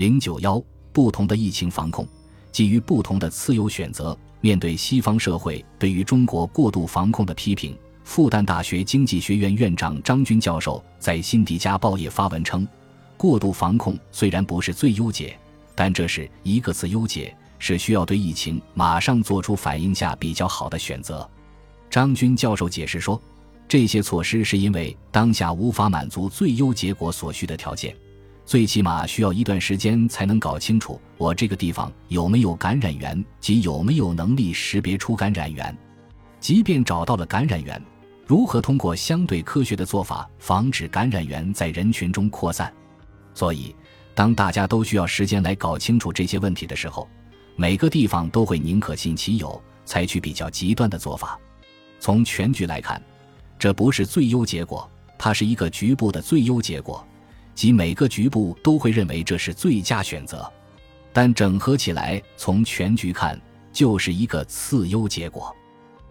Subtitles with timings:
[0.00, 0.58] 零九幺
[0.94, 2.08] 不同的疫情防控，
[2.50, 4.16] 基于不同的次优选择。
[4.40, 12.66] 面对西方社会对于中国过度防控的批评，复旦大学经济学院院长张军教授在《辛迪加报业》发文称
[13.18, 15.38] ：“过度防控虽然不是最优解，
[15.74, 21.28] 但这是一个次优解，是需要对疫情马上做出反应下比较好的选择。”
[21.90, 23.20] 张军教授解释说
[23.68, 27.94] ：“这些措施是因为当下无法满足最优结果所需的条件。”
[28.44, 35.76] 最起码需要一段时间才能搞清楚我这个地方有没有感染源及有没有能力识别出感染源。
[36.40, 37.80] 即便找到了感染源，
[38.26, 42.72] 如何通过相对科学的做法防止感染源在人群中扩散？
[43.34, 43.74] 所以，
[44.14, 47.08] 当大家都需要时间来搞清楚这些问题的时候，
[47.56, 51.38] 每个地方都会宁可信其有，采取比较极端的做法。
[52.00, 53.00] 从全局来看，
[53.58, 57.06] 这不是最优结果，它是一个局部的最优结果。
[57.60, 60.50] 即每个局部都会认为这是最佳选择，
[61.12, 63.38] 但整合起来，从全局看，
[63.70, 65.54] 就是一个次优结果。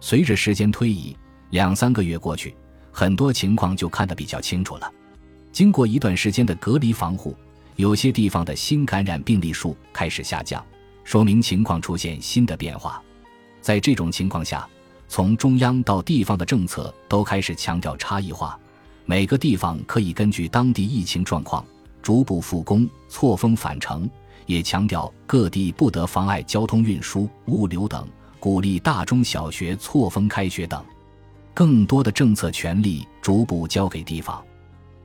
[0.00, 1.14] 随着时间推移，
[1.50, 2.56] 两三个月过去，
[2.90, 4.90] 很多情况就看得比较清楚了。
[5.52, 7.36] 经过一段时间的隔离防护，
[7.76, 10.64] 有些地方的新感染病例数开始下降，
[11.04, 13.02] 说明情况出现新的变化。
[13.60, 14.66] 在这种情况下，
[15.08, 18.58] 从中央到地方的政策都开始强调差异化。
[19.06, 21.64] 每个地方可以根据当地疫情状况
[22.02, 24.08] 逐步复工、错峰返程，
[24.46, 28.08] 也强调各地不得妨碍交通运输、物流等，
[28.40, 30.82] 鼓励大中小学错峰开学等。
[31.52, 34.42] 更多的政策权力逐步交给地方，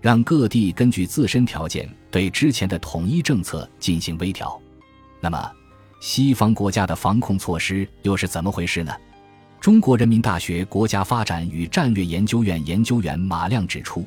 [0.00, 4.60] 让各地根据自身条件对之前的统一政策进行微调。
[5.20, 5.50] 那么，
[6.00, 8.92] 西方国家的防控措施又是怎么回事呢？
[9.60, 14.06] 中国人民大学国家发展与战略研究院研究员马亮指出，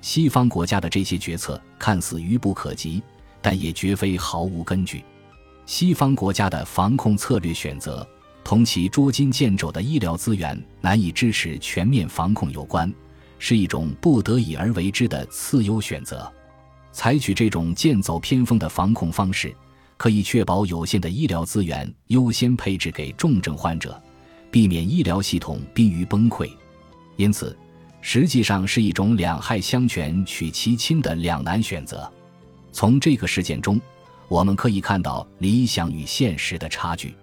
[0.00, 3.00] 西方国家的这些决策看似愚不可及，
[3.40, 5.04] 但也绝非毫无根据。
[5.64, 8.06] 西方国家的防控策略选择，
[8.42, 12.92] 同其捉襟见肘的医疗资源难以支持全面防控有关，
[13.38, 16.32] 是一种不得已而为之的次优选择。
[16.90, 19.54] 采取这种剑走偏锋的防控方式，
[19.96, 24.02] 可以确保有限的医疗资源优先配置给重症患者。
[24.56, 26.50] 避免医疗系统濒于崩溃，
[27.16, 27.54] 因此，
[28.00, 32.10] 实际上是一种两害相权取其轻的两难选择。
[32.72, 33.78] 从这个事件中，
[34.28, 37.14] 我们可以看到理想与现实的差距。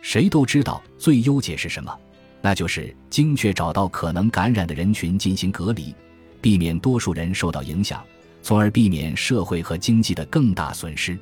[0.00, 1.94] 谁都知道最优解是什么，
[2.40, 5.94] 那就是精确找到可能感染的人群进行隔离，
[6.40, 8.02] 避免多数人受到影响，
[8.42, 11.18] 从而避免社会和经济的更大损失。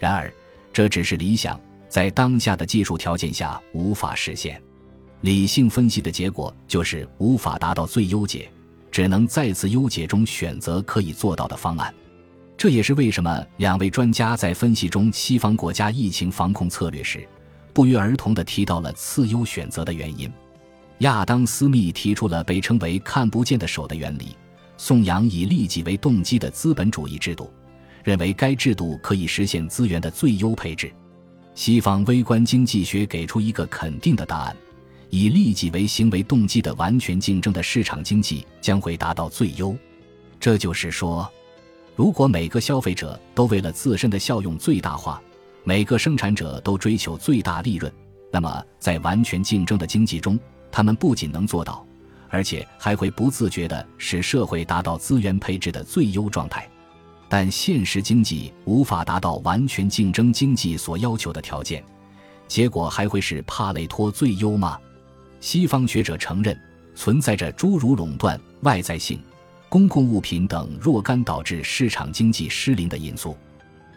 [0.00, 0.28] 然而，
[0.72, 4.60] 这只是理想，在当下的技术条件下无法实现。
[5.22, 8.50] 理性分析的结果就是无法达到最优解，
[8.90, 11.92] 只能在次优解中选择可以做到的方案。
[12.56, 17.26] 这也是为什么两位专家在分析中西方国家疫情防控策略时，
[17.72, 20.30] 不约而同地提到了次优选择的原因。
[20.98, 24.36] 亚当·斯密提出了被称为“看不见的手”的原理，
[24.76, 27.52] 颂扬以利己为动机的资本主义制度，
[28.02, 30.92] 认为该制度可以实现资源的最优配置。
[31.54, 34.56] 西方微观经济学给出一个肯定的答案。
[35.10, 39.76] 以利己为行为动机的完全竞争的市场经济将会达到最优。
[40.40, 41.30] 这就是说，
[41.96, 45.20] 如果每个消费者都为了自身的效用最大化，
[45.64, 47.92] 每个生产者都追求最大利润，
[48.30, 50.38] 那么在完全竞争的经济中，
[50.70, 51.84] 他们不仅能做到，
[52.28, 56.68] 而且还会不自觉地使社会达到资源配置的最优状态。
[57.28, 61.84] 但现实经济无法达到完全竞争经济所要求的条件，
[62.46, 64.78] 结果还会是帕累托最优吗？
[65.40, 66.58] 西方学者承认
[66.94, 69.20] 存在着诸如垄断、外在性、
[69.68, 73.36] 公共物品等若干导致市场经济失灵的因素，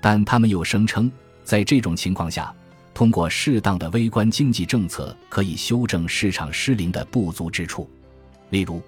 [0.01, 1.11] 但他们又声称，
[1.43, 2.53] 在这种情况下，
[2.93, 7.89] 通过适当的微观经济政策可以修正市场失灵的不足之处。
[8.49, 8.81] 例如，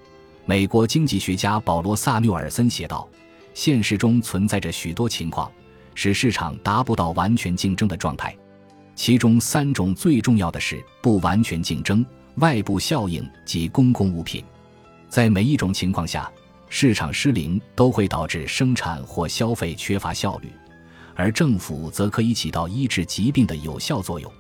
[0.46, 3.08] 美国经济学家保罗·萨缪尔森写道
[3.56, 5.52] ：“现实中存在着许多情况，
[5.96, 8.36] 使市场达不到完全竞争的状态，
[8.94, 14.44] 其中三种最重要的是不完全竞争。”外部效应及公共物品，
[15.08, 16.32] 在每一种情况下，
[16.68, 20.52] 市场失灵都会导致生产或消费缺乏效率，
[21.16, 24.32] 而政府则可以起到医治疾病的有效作用。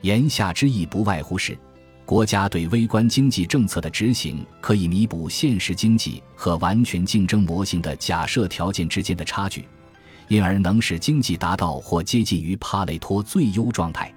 [0.00, 1.58] 言下之意不外乎是，
[2.06, 9.66] 国家对微观经济政策的执行可以弥补现实经济和完全竞争模型的假设条件之间的差距，
[10.28, 14.10] 因而能使经济达到或接近于帕累托最优状态。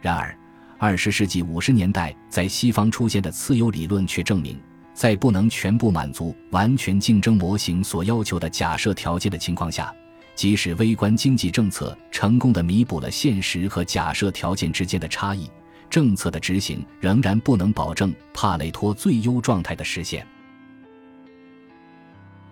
[0.00, 0.38] 然而，
[0.78, 4.60] 二十世纪五十年代在西方出现的次优理论却证明，
[4.92, 9.94] 在不能全部满足完全竞争模型所要求的假设条件的情况下，
[10.34, 15.48] 即使微观经济政策成功的弥补了现实和假设条件之间的差异，
[15.88, 20.26] 政策的执行仍然不能保证帕累托最优状态的实现。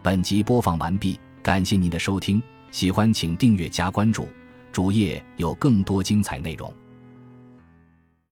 [0.00, 4.26] 本集播放完毕，感谢您的收听，喜欢请订阅加关注，
[4.72, 6.72] 主页有更多精彩内容。